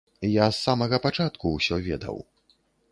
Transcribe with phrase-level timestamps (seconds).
[0.43, 2.17] Я з самага пачатку ўсё ведаў.